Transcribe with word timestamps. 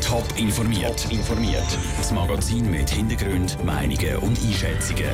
Top 0.00 0.24
informiert. 0.36 1.10
informiert. 1.10 1.66
Das 1.96 2.12
Magazin 2.12 2.70
mit 2.70 2.88
Hintergrund, 2.88 3.58
Meinungen 3.64 4.16
und 4.18 4.38
Einschätzungen. 4.40 5.10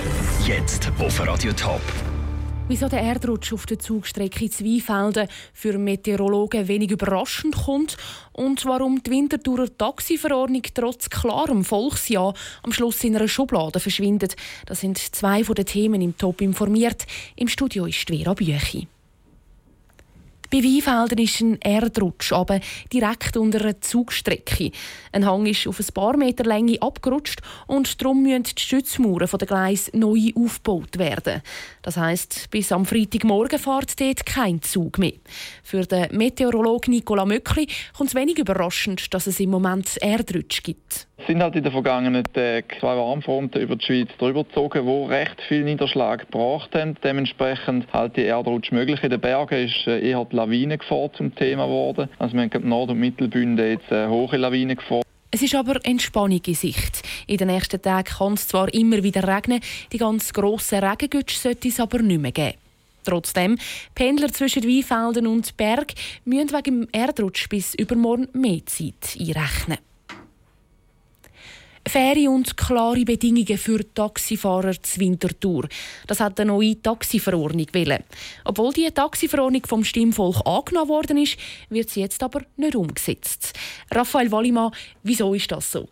Jetzt 0.47 0.93
auf 0.99 1.27
Radio 1.27 1.55
Top. 1.55 1.81
Wieso 2.69 2.87
der 2.89 3.01
Erdrutsch 3.01 3.55
auf 3.55 3.65
der 3.65 3.79
Zugstrecke 3.79 4.51
Zweifelden 4.51 5.27
für 5.55 5.79
Meteorologen 5.79 6.69
wenig 6.69 6.91
überraschend 6.91 7.57
kommt 7.65 7.97
und 8.33 8.67
warum 8.67 9.03
die 9.03 9.11
Winterthurer 9.11 9.75
Taxiverordnung 9.79 10.65
trotz 10.75 11.09
klarem 11.09 11.65
Volksjahr 11.65 12.35
am 12.63 12.73
Schluss 12.73 13.03
in 13.05 13.17
einer 13.17 13.27
Schublade 13.27 13.81
verschwindet, 13.81 14.37
das 14.67 14.81
sind 14.81 14.99
zwei 14.99 15.45
von 15.45 15.55
den 15.55 15.65
Themen 15.65 16.03
im 16.03 16.19
Top 16.19 16.43
informiert. 16.43 17.07
Im 17.37 17.49
Studio 17.49 17.87
ist 17.87 18.07
Vera 18.07 18.35
Büchi. 18.35 18.87
Bei 20.53 20.59
Weinfelden 20.65 21.19
ist 21.19 21.41
ein 21.41 21.63
Erdrutsch, 21.63 22.33
aber 22.33 22.59
direkt 22.93 23.37
unter 23.37 23.61
einer 23.61 23.81
Zugstrecke. 23.81 24.73
Ein 25.13 25.25
Hang 25.25 25.47
ist 25.47 25.69
auf 25.69 25.79
ein 25.79 25.95
paar 25.95 26.17
Meter 26.17 26.43
Länge 26.43 26.83
abgerutscht 26.83 27.41
und 27.69 28.03
darum 28.03 28.25
müssen 28.25 28.43
die 28.43 28.61
Stützmauern 28.61 29.29
der 29.31 29.47
Gleis 29.47 29.93
neu 29.95 30.33
aufgebaut 30.35 30.99
werden. 30.99 31.43
Das 31.83 31.97
heisst, 31.97 32.51
bis 32.51 32.73
am 32.73 32.85
Freitagmorgen 32.85 33.61
fährt 33.61 34.01
dort 34.01 34.27
kein 34.27 34.61
Zug 34.61 34.99
mehr. 34.99 35.13
Für 35.63 35.87
den 35.87 36.17
Meteorologen 36.17 36.95
Nicola 36.95 37.25
Möckli 37.25 37.69
kommt 37.97 38.09
es 38.09 38.17
wenig 38.17 38.39
überraschend, 38.39 39.15
dass 39.15 39.29
es 39.29 39.39
im 39.39 39.51
Moment 39.51 39.99
Erdrutsch 40.03 40.65
gibt. 40.65 41.07
Es 41.21 41.27
sind 41.27 41.43
halt 41.43 41.55
in 41.55 41.63
den 41.63 41.73
vergangenen 41.73 42.25
Tagen 42.25 42.65
zwei 42.81 42.97
Warmfronten 42.97 43.61
über 43.61 43.77
die 43.77 43.85
Schweiz 43.85 44.09
drüber 44.19 44.45
gezogen, 44.45 44.87
die 44.87 45.13
recht 45.13 45.39
viel 45.49 45.65
Niederschlag 45.65 46.21
gebracht 46.21 46.75
haben. 46.75 46.97
Dementsprechend 47.05 47.93
halt 47.93 48.17
die 48.17 48.25
Erdrutsch 48.25 48.73
möglich. 48.73 49.03
In 49.03 49.11
den 49.11 49.21
Bergen 49.21 49.67
ist 49.67 49.87
äh, 49.87 50.01
eher 50.01 50.25
die 50.25 50.35
Lawinengefahr 50.41 51.13
zum 51.13 51.35
Thema 51.35 51.67
geworden. 51.67 52.09
Also 52.19 52.35
wir 52.35 52.43
haben 52.43 52.69
Nord- 52.69 52.91
und 52.91 52.99
Mittelbünden 52.99 53.71
jetzt 53.71 53.93
eine 53.93 54.11
hohe 54.11 54.37
Lawinengefahr. 54.37 55.03
Es 55.31 55.43
ist 55.43 55.55
aber 55.55 55.79
Entspannung 55.85 56.41
in 56.45 56.55
Sicht. 56.55 57.03
In 57.27 57.37
den 57.37 57.49
nächsten 57.49 57.81
Tagen 57.81 58.05
kann 58.05 58.33
es 58.35 58.49
zwar 58.49 58.73
immer 58.75 59.03
wieder 59.03 59.29
regnen, 59.29 59.61
die 59.93 59.99
ganz 59.99 60.33
grossen 60.33 60.83
Regengütsch 60.83 61.37
sollte 61.37 61.69
es 61.69 61.79
aber 61.79 62.01
nicht 62.01 62.21
mehr 62.21 62.33
geben. 62.33 62.59
Trotzdem, 63.05 63.57
Pendler 63.95 64.33
zwischen 64.33 64.65
Weinfelden 64.65 65.27
und 65.27 65.57
Berg 65.57 65.93
müssen 66.25 66.53
wegen 66.53 66.81
dem 66.81 66.89
Erdrutsch 66.93 67.49
bis 67.49 67.75
übermorgen 67.75 68.29
mehr 68.33 68.65
Zeit 68.67 69.17
einrechnen. 69.19 69.79
Faire 71.87 72.31
und 72.31 72.57
klare 72.57 73.05
Bedingungen 73.05 73.59
für 73.59 73.81
Taxifahrer 73.95 74.81
zur 74.83 75.01
Wintertour. 75.01 75.69
Das 76.07 76.21
hat 76.21 76.39
eine 76.39 76.53
neue 76.53 76.81
Taxiverordnung 76.81 77.67
wollen. 77.73 78.05
Obwohl 78.45 78.73
die 78.73 78.91
Taxiverordnung 78.91 79.67
vom 79.67 79.85
Stimmvolk 79.85 80.47
angenommen 80.47 80.89
worden 80.89 81.19
ist, 81.19 81.37
wird 81.69 81.91
sie 81.91 82.01
jetzt 82.01 82.23
aber 82.23 82.43
nicht 82.57 82.77
umgesetzt. 82.77 83.59
Raphael 83.91 84.31
Wallimann, 84.31 84.73
wieso 85.03 85.35
ist 85.35 85.51
das 85.51 85.73
so? 85.73 85.89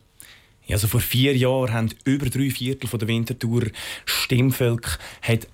Also 0.71 0.87
vor 0.87 1.01
vier 1.01 1.37
Jahren 1.37 1.73
haben 1.73 1.91
über 2.05 2.27
drei 2.27 2.51
Viertel 2.51 2.99
der 2.99 3.09
Wintertour 3.09 3.65
Stimmvolk 4.05 4.99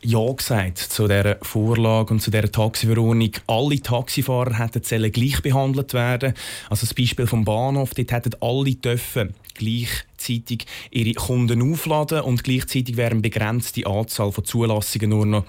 ja 0.03 0.33
gesagt 0.33 0.79
zu 0.79 1.07
dieser 1.07 1.37
Vorlage 1.43 2.15
und 2.15 2.21
zu 2.21 2.31
dieser 2.31 2.51
Taxiverordnung. 2.51 3.31
Alle 3.47 3.81
Taxifahrer 3.81 4.59
hätten 4.59 5.13
gleich 5.13 5.41
behandelt 5.43 5.95
werden. 5.95 6.35
Also 6.69 6.87
das 6.87 6.95
Beispiel 6.95 7.27
vom 7.27 7.45
Bahnhof, 7.45 7.95
dort 7.95 8.13
hätten 8.13 8.35
alle 8.41 8.75
dürfen 8.75 9.35
gleichzeitig 9.55 10.67
ihre 10.91 11.15
Kunden 11.15 11.73
aufladen 11.73 12.23
und 12.23 12.43
gleichzeitig 12.43 12.97
wären 12.97 13.23
begrenzte 13.23 13.87
Anzahl 13.87 14.33
von 14.33 14.45
Zulassungen 14.45 15.11
nur 15.11 15.27
noch 15.27 15.45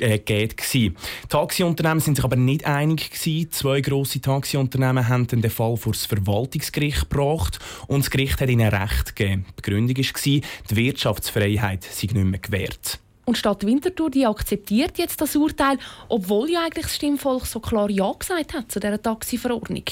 äh, 0.00 0.18
geht. 0.18 0.56
Gewesen. 0.56 0.96
Taxiunternehmen 1.28 2.00
sind 2.00 2.16
sich 2.16 2.24
aber 2.24 2.36
nicht 2.36 2.64
einig 2.64 3.10
gewesen. 3.10 3.50
Zwei 3.50 3.80
grosse 3.80 4.20
Taxiunternehmen 4.20 5.08
haben 5.08 5.26
den 5.26 5.50
Fall 5.50 5.76
vor 5.76 5.92
das 5.92 6.06
Verwaltungsgericht 6.06 7.08
gebracht 7.10 7.58
und 7.86 8.00
das 8.00 8.10
Gericht 8.10 8.40
hat 8.40 8.48
ihnen 8.48 8.68
Recht 8.68 9.14
gegeben. 9.16 9.46
Die 9.50 9.62
Begründung 9.62 9.96
war, 9.96 10.04
die 10.24 10.42
Wirtschaftsfreiheit 10.70 11.84
sei 11.84 12.08
nicht 12.12 12.14
mehr 12.14 12.40
gewährt. 12.40 12.98
Und 13.24 13.38
Stadt 13.38 13.64
Winterthur 13.64 14.10
die 14.10 14.26
akzeptiert 14.26 14.98
jetzt 14.98 15.20
das 15.20 15.36
Urteil, 15.36 15.78
obwohl 16.08 16.50
ja 16.50 16.64
eigentlich 16.64 16.86
das 16.86 16.96
Stimmvolk 16.96 17.46
so 17.46 17.60
klar 17.60 17.88
Ja 17.88 18.12
gesagt 18.18 18.54
hat 18.54 18.72
zu 18.72 18.80
dieser 18.80 19.00
Taxiverordnung. 19.00 19.84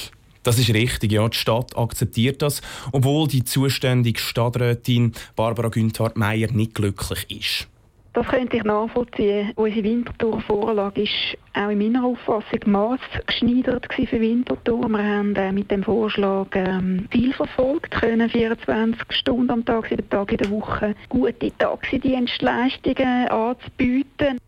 Das 0.43 0.57
ist 0.57 0.73
richtig, 0.73 1.11
ja. 1.11 1.27
Die 1.27 1.37
Stadt 1.37 1.77
akzeptiert 1.77 2.41
das, 2.41 2.61
obwohl 2.91 3.27
die 3.27 3.43
zuständige 3.43 4.19
Stadträtin 4.19 5.13
Barbara 5.35 5.69
Günther-Meyer 5.69 6.51
nicht 6.51 6.75
glücklich 6.75 7.25
ist. 7.29 7.67
Das 8.13 8.27
könnte 8.27 8.57
ich 8.57 8.63
nachvollziehen. 8.63 9.51
Unsere 9.55 9.83
Winterthur-Vorlage 9.83 11.03
ist 11.03 11.37
auch 11.53 11.69
in 11.69 11.77
meiner 11.77 12.03
Auffassung 12.05 12.59
maßgeschneidert 12.65 13.87
für 13.93 14.19
Winterthur. 14.19 14.89
Wir 14.89 15.03
haben 15.03 15.35
äh, 15.35 15.51
mit 15.51 15.69
dem 15.69 15.83
Vorschlag 15.83 16.47
ähm, 16.53 17.07
Ziel 17.11 17.33
verfolgt, 17.33 17.91
können 17.91 18.29
24 18.29 18.99
Stunden 19.11 19.51
am 19.51 19.63
Tag, 19.63 19.87
sieben 19.87 20.09
Tage 20.09 20.35
in 20.35 20.37
der 20.37 20.49
Woche 20.49 20.95
gute 21.07 21.55
Taxidienstleistungen 21.57 23.27
anzubieten. 23.27 24.39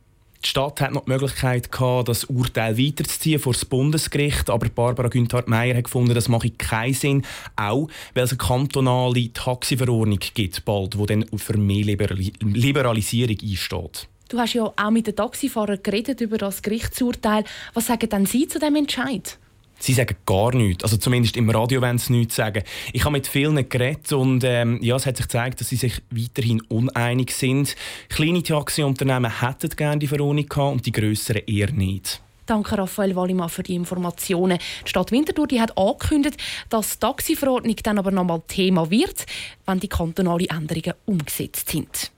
Die 0.43 0.49
Stadt 0.49 0.81
hat 0.81 0.91
noch 0.91 1.05
die 1.05 1.11
Möglichkeit 1.11 1.71
gehabt, 1.71 2.09
das 2.09 2.23
Urteil 2.23 2.75
weiterzuziehen 2.75 3.39
vor 3.39 3.53
das 3.53 3.63
Bundesgericht, 3.63 4.49
aber 4.49 4.69
Barbara 4.69 5.07
Günther-Meyer 5.07 5.77
hat 5.77 5.83
gefunden, 5.83 6.15
das 6.15 6.29
mache 6.29 6.49
keinen 6.49 6.95
Sinn, 6.95 7.25
auch 7.55 7.87
weil 8.15 8.23
es 8.23 8.31
eine 8.31 8.37
kantonale 8.39 9.31
Taxiverordnung 9.33 10.19
gibt, 10.33 10.65
bald, 10.65 10.95
die 10.95 11.05
dann 11.05 11.25
für 11.37 11.57
mehr 11.57 11.85
Liberalisierung 11.85 13.37
einsteht. 13.39 14.07
Du 14.29 14.39
hast 14.39 14.53
ja 14.53 14.63
auch 14.63 14.91
mit 14.91 15.07
den 15.07 15.15
Taxifahrern 15.15 15.83
geredet 15.83 16.21
über 16.21 16.37
das 16.37 16.61
Gerichtsurteil. 16.61 17.43
Was 17.73 17.87
sagen 17.87 18.09
denn 18.09 18.25
Sie 18.25 18.47
zu 18.47 18.59
dem 18.59 18.77
Entscheid? 18.77 19.37
Sie 19.81 19.93
sagen 19.93 20.15
gar 20.27 20.53
nichts. 20.53 20.83
Also 20.83 20.97
zumindest 20.97 21.35
im 21.37 21.49
Radio 21.49 21.81
wollen 21.81 21.97
sie 21.97 22.13
nichts 22.13 22.35
sagen. 22.35 22.63
Ich 22.93 23.03
habe 23.03 23.13
mit 23.13 23.27
vielen 23.27 23.67
geredet 23.67 24.13
und 24.13 24.43
ähm, 24.43 24.77
ja, 24.81 24.95
es 24.95 25.07
hat 25.07 25.17
sich 25.17 25.25
gezeigt, 25.25 25.59
dass 25.59 25.69
sie 25.69 25.75
sich 25.75 26.01
weiterhin 26.11 26.61
uneinig 26.61 27.31
sind. 27.31 27.75
Kleine 28.09 28.43
Taxiunternehmen 28.43 29.41
hätten 29.41 29.69
gerne 29.71 29.99
die 29.99 30.07
Verordnung 30.07 30.47
gehabt 30.47 30.73
und 30.73 30.85
die 30.85 30.91
grösseren 30.91 31.41
eher 31.47 31.71
nicht. 31.71 32.21
Danke 32.45 32.77
Raphael 32.77 33.15
Wallimann 33.15 33.49
für 33.49 33.63
die 33.63 33.75
Informationen. 33.75 34.59
Die 34.85 34.89
Stadt 34.89 35.11
Winterthur 35.11 35.47
die 35.47 35.61
hat 35.61 35.77
angekündigt, 35.77 36.37
dass 36.69 36.93
die 36.93 36.99
Taxiverordnung 36.99 37.75
dann 37.81 37.97
aber 37.97 38.11
nochmal 38.11 38.41
Thema 38.47 38.91
wird, 38.91 39.25
wenn 39.65 39.79
die 39.79 39.87
kantonalen 39.87 40.47
Änderungen 40.47 40.93
umgesetzt 41.05 41.69
sind. 41.69 42.11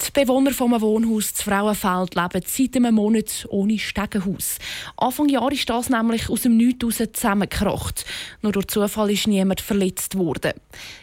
Die 0.00 0.12
Bewohner 0.12 0.52
vom 0.52 0.80
Wohnhaus 0.80 1.34
zu 1.34 1.44
Frauenfeld 1.44 2.14
leben 2.14 2.42
seit 2.46 2.74
einem 2.74 2.94
Monat 2.94 3.46
ohne 3.50 3.78
Stegenhaus. 3.78 4.56
Anfang 4.96 5.28
Jahr 5.28 5.52
ist 5.52 5.68
das 5.68 5.90
nämlich 5.90 6.30
aus 6.30 6.42
dem 6.42 6.56
Nichts 6.56 7.02
zusammengekracht. 7.12 8.06
Nur 8.40 8.52
durch 8.52 8.68
Zufall 8.68 9.10
ist 9.10 9.26
niemand 9.26 9.60
verletzt 9.60 10.16
worden. 10.16 10.52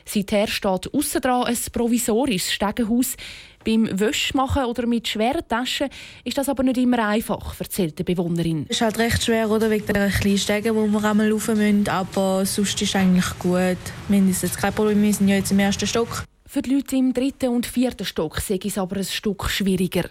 Seither 0.04 0.48
steht 0.48 0.92
aussen 0.94 1.24
ein 1.24 1.58
provisorisches 1.72 2.52
Stegenhaus. 2.52 3.16
Beim 3.64 3.88
Wäschmachen 4.00 4.66
oder 4.66 4.88
mit 4.88 5.08
schweren 5.08 5.48
Taschen 5.48 5.90
ist 6.24 6.38
das 6.38 6.50
aber 6.50 6.64
nicht 6.64 6.78
immer 6.78 7.06
einfach, 7.06 7.60
erzählt 7.60 8.00
die 8.00 8.04
Bewohnerin. 8.04 8.66
Es 8.68 8.78
ist 8.78 8.82
halt 8.82 8.98
recht 8.98 9.24
schwer, 9.24 9.52
oder, 9.52 9.70
wegen 9.70 9.86
der 9.86 10.10
kleinen 10.10 10.38
Stege, 10.38 10.74
wo 10.74 10.88
wir 10.88 11.04
einmal 11.04 11.32
rauf 11.32 11.50
müssen. 11.50 11.88
Aber 11.88 12.46
sonst 12.46 12.82
ist 12.82 12.90
es 12.90 12.96
eigentlich 12.96 13.38
gut. 13.40 13.78
Jetzt 14.10 14.58
kein 14.58 14.74
Problem, 14.74 15.04
wir 15.04 15.14
sind 15.14 15.28
ja 15.28 15.36
jetzt 15.36 15.52
im 15.52 15.60
ersten 15.60 15.86
Stock. 15.86 16.24
Für 16.50 16.62
die 16.62 16.76
Leute 16.76 16.96
im 16.96 17.12
dritten 17.12 17.50
und 17.50 17.66
vierten 17.66 18.06
Stock 18.06 18.40
sei 18.40 18.58
es 18.64 18.78
aber 18.78 18.96
ein 18.96 19.04
Stück 19.04 19.50
schwieriger. 19.50 20.06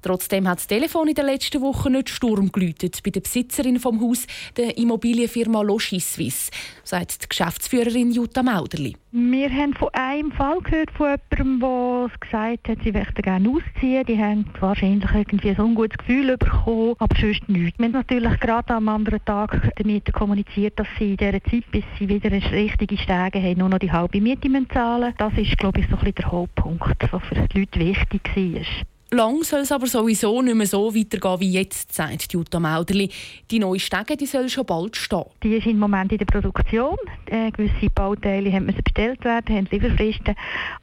Trotzdem 0.00 0.48
hat 0.48 0.58
das 0.58 0.66
Telefon 0.66 1.08
in 1.08 1.14
den 1.14 1.26
letzten 1.26 1.60
Wochen 1.60 1.92
nicht 1.92 2.08
Sturm 2.08 2.50
geläutet 2.50 3.00
bei 3.04 3.10
der 3.10 3.20
Besitzerin 3.20 3.78
vom 3.78 4.00
Haus, 4.00 4.26
der 4.56 4.78
Immobilienfirma 4.78 5.60
Logis 5.60 6.14
Suisse, 6.14 6.50
sagt 6.82 7.22
die 7.22 7.28
Geschäftsführerin 7.28 8.10
Jutta 8.10 8.42
Mauderli. 8.42 8.96
Wir 9.14 9.50
haben 9.50 9.74
von 9.74 9.90
einem 9.92 10.32
Fall 10.32 10.60
gehört 10.62 10.90
von 10.92 11.18
jemandem, 11.30 11.60
der 11.60 12.10
gesagt 12.18 12.68
hat, 12.68 12.78
sie 12.82 12.92
möchten 12.92 13.20
gerne 13.20 13.50
ausziehen. 13.50 14.06
Die 14.06 14.18
haben 14.18 14.46
wahrscheinlich 14.58 15.10
irgendwie 15.12 15.50
ein 15.50 15.60
ungutes 15.60 15.98
Gefühl 15.98 16.38
bekommen, 16.38 16.94
aber 16.98 17.14
sonst 17.20 17.46
nichts. 17.46 17.78
Wir 17.78 17.86
haben 17.88 17.92
natürlich 17.92 18.40
gerade 18.40 18.72
am 18.72 18.88
anderen 18.88 19.22
Tag 19.26 19.70
damit 19.76 20.10
kommuniziert, 20.14 20.78
dass 20.78 20.88
sie 20.98 21.10
in 21.10 21.16
dieser 21.18 21.44
Zeit, 21.44 21.70
bis 21.70 21.84
sie 21.98 22.08
wieder 22.08 22.32
richtige 22.32 22.96
Stege 22.96 23.42
haben, 23.42 23.58
nur 23.58 23.68
noch 23.68 23.78
die 23.78 23.92
halbe 23.92 24.18
Miete 24.18 24.48
zahlen 24.72 25.02
müssen. 25.02 25.14
Das 25.18 25.32
ist, 25.36 25.58
glaube 25.58 25.80
ich, 25.80 25.81
so 25.88 25.96
ein 25.96 25.98
bisschen 25.98 26.14
der 26.16 26.32
Hauptpunkt, 26.32 27.02
der 27.02 27.20
für 27.20 27.34
die 27.34 27.60
Leute 27.60 27.80
wichtig 27.80 28.36
war. 28.36 28.86
Lang 29.14 29.44
soll 29.44 29.60
es 29.60 29.70
aber 29.70 29.86
sowieso 29.86 30.40
nicht 30.40 30.54
mehr 30.54 30.66
so 30.66 30.94
weitergehen 30.94 31.40
wie 31.40 31.52
jetzt, 31.52 31.92
sagt 31.92 32.32
Jutta 32.32 32.58
Mauderli. 32.58 33.10
Die 33.50 33.58
neue 33.58 33.78
Stege 33.78 34.16
die 34.16 34.24
soll 34.24 34.48
schon 34.48 34.64
bald 34.64 34.96
stehen. 34.96 35.26
Die 35.42 35.54
ist 35.56 35.66
im 35.66 35.78
Moment 35.78 36.12
in 36.12 36.18
der 36.18 36.24
Produktion. 36.24 36.96
Äh, 37.26 37.50
gewisse 37.50 37.90
Bauteile 37.94 38.50
haben 38.50 38.64
müssen 38.64 38.80
bestellt 38.82 39.22
werden, 39.22 39.54
haben 39.54 39.68
Lieferfristen. 39.70 40.34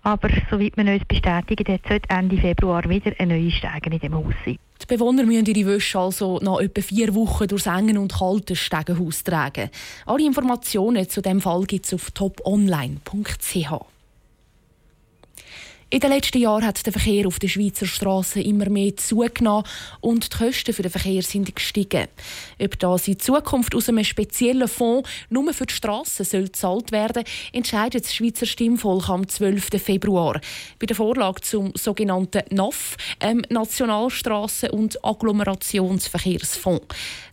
Aber 0.03 0.29
soweit 0.51 0.77
wir 0.77 0.93
uns 0.93 1.05
bestätigen, 1.05 1.79
sollte 1.87 2.07
Ende 2.09 2.37
Februar 2.37 2.87
wieder 2.87 3.13
eine 3.17 3.33
neue 3.35 3.49
Stege 3.49 3.89
in 3.89 3.99
dem 3.99 4.13
Haus 4.13 4.35
sein. 4.45 4.59
Die 4.79 4.85
Bewohner 4.85 5.23
müssen 5.23 5.47
ihre 5.47 5.65
Wäsche 5.67 5.97
also 5.97 6.37
nach 6.43 6.59
etwa 6.59 6.81
vier 6.81 7.15
Wochen 7.15 7.47
durchs 7.47 7.65
enge 7.65 7.99
und 7.99 8.13
kalte 8.13 8.55
Stegenhaus 8.55 9.23
tragen. 9.23 9.71
Alle 10.05 10.25
Informationen 10.25 11.09
zu 11.09 11.23
dem 11.23 11.41
Fall 11.41 11.63
gibt 11.63 11.87
es 11.87 11.95
auf 11.95 12.11
toponline.ch. 12.11 13.73
In 15.91 16.01
den 16.01 16.11
letzten 16.11 16.37
Jahren 16.37 16.67
hat 16.67 16.85
der 16.85 16.93
Verkehr 16.93 17.25
auf 17.25 17.39
den 17.39 17.49
Schweizer 17.49 17.87
Straßen 17.87 18.43
immer 18.43 18.69
mehr 18.69 18.95
zugenommen 18.95 19.63
und 20.01 20.31
die 20.31 20.37
Kosten 20.37 20.71
für 20.71 20.83
den 20.83 20.91
Verkehr 20.91 21.23
sind 21.23 21.55
gestiegen. 21.55 22.07
Ob 22.61 22.77
das 22.77 23.07
in 23.07 23.17
Zukunft 23.17 23.73
aus 23.73 23.89
einem 23.89 24.03
speziellen 24.03 24.67
Fonds 24.67 25.09
nur 25.31 25.51
für 25.51 25.65
die 25.65 25.73
Straßen 25.73 26.25
soll 26.25 26.43
gezahlt 26.43 26.91
werden, 26.91 27.23
entscheidet 27.53 28.03
das 28.03 28.13
Schweizer 28.13 28.45
Stimmvolk 28.45 29.09
am 29.09 29.27
12. 29.27 29.81
Februar. 29.83 30.39
Bei 30.77 30.85
der 30.85 30.95
Vorlage 30.95 31.41
zum 31.41 31.71
sogenannten 31.73 32.43
NAF, 32.55 32.95
ähm, 33.19 33.41
Nationalstraßen- 33.49 34.69
und 34.69 35.03
Agglomerationsverkehrsfonds. 35.03 36.85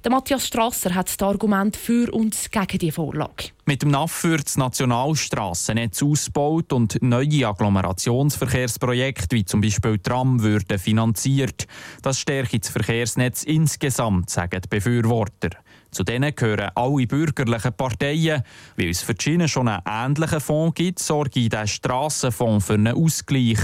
Der 0.03 0.11
Matthias 0.11 0.47
Strasser 0.47 0.95
hat 0.95 1.09
das 1.09 1.19
Argument 1.21 1.77
für 1.77 2.11
und 2.11 2.35
gegen 2.51 2.79
die 2.79 2.91
Vorlage. 2.91 3.56
Mit 3.69 3.83
dem 3.83 3.91
NAF 3.91 4.23
wird 4.23 4.47
das 4.47 4.57
Nationalstrassennetz 4.59 6.01
ausgebaut 6.01 6.73
und 6.73 7.03
neue 7.03 7.49
Agglomerationsverkehrsprojekte 7.49 9.35
wie 9.35 9.45
zum 9.45 9.61
Beispiel 9.61 9.99
Tram 9.99 10.41
würden 10.41 10.79
finanziert. 10.79 11.67
Das 12.01 12.21
stärkt 12.21 12.63
das 12.63 12.71
Verkehrsnetz 12.71 13.43
insgesamt, 13.43 14.31
sagen 14.31 14.61
die 14.63 14.69
Befürworter. 14.69 15.51
Zu 15.91 16.05
denen 16.05 16.35
gehören 16.35 16.71
alle 16.75 17.07
bürgerlichen 17.07 17.73
Parteien. 17.73 18.43
Weil 18.77 18.91
es 18.91 19.03
für 19.03 19.15
die 19.15 19.23
Schiene 19.23 19.49
schon 19.49 19.69
einen 19.69 19.83
ähnlichen 19.87 20.41
Fonds 20.41 20.75
gibt, 20.75 20.99
sorge 20.99 21.49
der 21.49 21.67
Strassenfonds 21.67 22.67
für 22.67 22.75
einen 22.75 22.95
Ausgleich. 22.95 23.59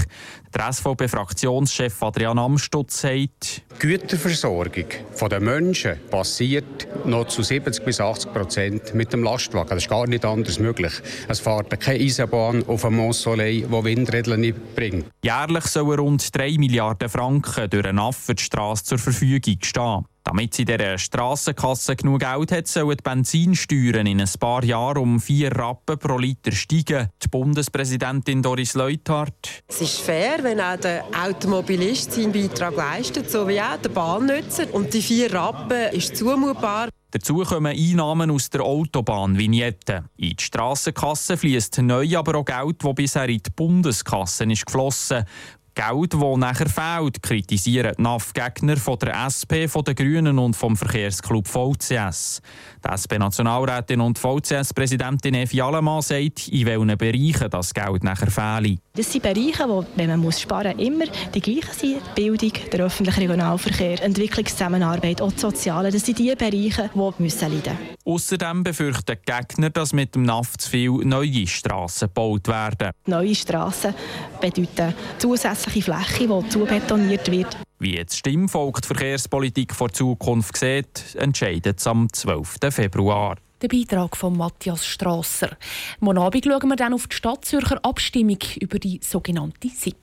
Der 0.53 0.71
SVP-Fraktionschef 0.71 2.01
Adrian 2.03 2.37
Amstutz 2.37 3.01
sagt, 3.01 3.63
die 3.73 3.79
Güterversorgung 3.79 4.85
der 5.29 5.39
Menschen 5.39 5.97
passiert 6.11 6.87
noch 7.05 7.27
zu 7.27 7.41
70 7.41 7.83
bis 7.83 7.99
80 7.99 8.33
Prozent 8.33 8.93
mit 8.93 9.11
dem 9.13 9.23
Lastwagen. 9.23 9.69
Das 9.69 9.83
ist 9.83 9.89
gar 9.89 10.05
nicht 10.07 10.25
anders 10.25 10.59
möglich. 10.59 10.93
Es 11.27 11.39
fährt 11.39 11.79
keine 11.79 12.03
Eisenbahn 12.03 12.63
auf 12.67 12.81
dem 12.81 12.95
Mont 12.97 13.15
Soleil, 13.15 13.61
die 13.61 13.83
Windräder 13.83 14.37
nicht 14.37 14.75
bringt. 14.75 15.05
Jährlich 15.23 15.65
sollen 15.65 15.99
rund 15.99 16.35
3 16.35 16.57
Milliarden 16.57 17.09
Franken 17.09 17.69
durch 17.69 17.85
einen 17.85 17.99
Aff 17.99 18.17
für 18.17 18.35
die 18.35 18.43
Strasse 18.43 18.83
zur 18.83 18.97
Verfügung 18.99 19.57
stehen. 19.63 20.05
Damit 20.25 20.53
sie 20.53 20.63
der 20.63 20.97
Strassenkasse 20.97 21.97
genug 21.97 22.21
Geld 22.21 22.51
hat, 22.53 22.67
sollen 22.67 22.95
die 22.97 23.03
Benzinsteuern 23.03 24.07
in 24.07 24.21
ein 24.21 24.29
paar 24.39 24.63
Jahren 24.63 24.99
um 24.99 25.19
vier 25.19 25.51
Rappen 25.51 25.97
pro 25.99 26.17
Liter 26.17 26.53
steigen. 26.53 27.09
Die 27.21 27.27
Bundespräsidentin 27.27 28.41
Doris 28.41 28.73
Leuthard. 28.73 29.63
Es 29.67 29.81
ist 29.81 29.99
fair, 29.99 30.37
wenn 30.41 30.61
auch 30.61 30.77
der 30.77 31.03
Automobilist 31.13 32.13
seinen 32.13 32.31
Beitrag 32.31 32.75
leistet, 32.75 33.29
so 33.29 33.47
wie 33.47 33.59
auch 33.59 33.77
der 33.77 33.89
Bahnnutzer. 33.89 34.73
Und 34.73 34.93
die 34.93 35.01
vier 35.01 35.33
Rappen 35.33 35.91
ist 35.91 36.15
zumutbar. 36.15 36.87
Dazu 37.11 37.43
kommen 37.43 37.75
Einnahmen 37.77 38.31
aus 38.31 38.49
der 38.49 38.61
Autobahnvignette. 38.61 40.05
In 40.17 40.29
die 40.29 40.43
Strassenkasse 40.43 41.37
fließt 41.37 41.79
neu 41.83 42.17
aber 42.17 42.39
auch 42.39 42.45
Geld, 42.45 42.83
das 42.83 42.95
bisher 42.95 43.29
in 43.29 43.43
die 43.43 43.51
Bundeskasse 43.55 44.45
ist 44.45 44.65
geflossen. 44.65 45.25
Geld, 45.75 46.13
das 46.13 46.37
nachher 46.37 46.69
fehlt, 46.69 47.23
kritisieren 47.23 47.93
die 47.97 48.01
NAF-Gegner 48.03 48.77
von 48.77 48.99
der 48.99 49.25
SP, 49.25 49.67
von 49.67 49.83
den 49.83 49.95
Grünen 49.95 50.37
und 50.37 50.55
vom 50.55 50.77
Verkehrsclub 50.77 51.47
VCS. 51.47 52.41
Die 52.85 52.89
SP-Nationalrätin 52.93 53.99
und 53.99 54.19
VCS-Präsidentin 54.19 55.33
Evi 55.33 55.61
Allemann 55.61 56.03
sagt, 56.03 56.47
in 56.49 56.67
welchen 56.67 56.97
Bereichen 56.97 57.49
das 57.49 57.73
Geld 57.73 58.03
nachher 58.03 58.29
fehle. 58.29 58.77
Das 58.95 59.11
sind 59.11 59.23
Bereiche, 59.23 59.67
wo, 59.67 59.83
wenn 59.95 60.09
man 60.09 60.19
muss 60.19 60.39
sparen 60.39 60.77
muss, 60.77 60.85
immer 60.85 61.05
die 61.33 61.41
gleichen 61.41 61.73
sind. 61.73 62.15
Bildung, 62.15 62.53
der 62.71 62.85
öffentliche 62.85 63.21
Regionalverkehr, 63.21 64.03
Entwicklungszusammenarbeit 64.03 65.21
und 65.21 65.39
Soziale. 65.39 65.89
Das 65.89 66.05
sind 66.05 66.19
die 66.19 66.35
Bereiche, 66.35 66.91
die 66.93 66.99
leiden 66.99 67.13
müssen. 67.17 67.61
Außerdem 68.05 68.63
befürchten 68.63 69.17
die 69.17 69.31
Gegner, 69.31 69.69
dass 69.69 69.93
mit 69.93 70.15
dem 70.15 70.23
NAF 70.23 70.57
zu 70.57 70.69
viele 70.69 71.05
neue 71.05 71.47
Strassen 71.47 72.09
gebaut 72.09 72.47
werden. 72.47 72.91
Neue 73.05 73.33
Strassen 73.33 73.93
bedeuten 74.41 74.93
zusätzliche 75.17 75.81
Fläche, 75.81 76.27
die 76.27 76.49
zubetoniert 76.49 77.31
wird. 77.31 77.57
Wie 77.79 77.95
jetzt 77.95 78.17
Stimmvolk 78.17 78.81
die 78.81 78.87
Verkehrspolitik 78.87 79.73
vor 79.73 79.89
Zukunft 79.89 80.57
sieht, 80.57 81.15
entscheidet 81.15 81.79
es 81.79 81.87
am 81.87 82.11
12. 82.11 82.57
Februar. 82.69 83.37
Der 83.61 83.69
Beitrag 83.69 84.17
von 84.17 84.37
Matthias 84.37 84.85
Strasser. 84.85 85.55
Morgen 86.01 86.17
Abend 86.17 86.43
schauen 86.45 86.69
wir 86.69 86.75
dann 86.75 86.93
auf 86.93 87.07
die 87.07 87.15
Stadtzürcher 87.15 87.79
Abstimmung 87.83 88.39
über 88.59 88.79
die 88.79 88.99
sogenannte 89.01 89.69
SIP. 89.69 89.95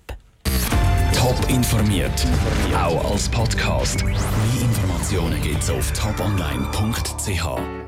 Top 1.12 1.36
informiert, 1.50 2.26
auch 2.74 3.12
als 3.12 3.28
Podcast. 3.28 4.02
Mehr 4.02 4.14
Informationen 4.62 5.42
gibt 5.42 5.62
es 5.62 5.68
auf 5.68 5.92
toponline.ch. 5.92 7.79